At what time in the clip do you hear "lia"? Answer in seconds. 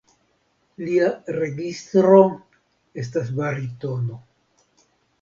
0.85-1.09